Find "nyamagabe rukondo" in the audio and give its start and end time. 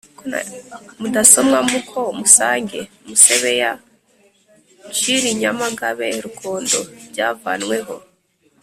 5.41-6.79